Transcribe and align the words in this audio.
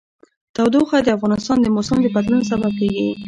تودوخه 0.55 0.97
د 1.03 1.07
افغانستان 1.17 1.57
د 1.61 1.67
موسم 1.75 1.97
د 2.01 2.07
بدلون 2.15 2.41
سبب 2.49 2.71
کېږي. 2.79 3.09